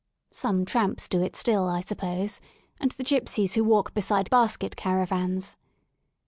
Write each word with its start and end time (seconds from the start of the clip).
Some 0.31 0.65
tramps 0.65 1.07
do 1.07 1.21
it 1.21 1.35
still, 1.35 1.67
I 1.69 1.81
suppose, 1.81 2.41
and 2.79 2.89
the 2.89 3.03
gipsies 3.03 3.53
who 3.53 3.63
walk 3.63 3.93
beside 3.93 4.31
basket 4.31 4.75
caravans. 4.75 5.57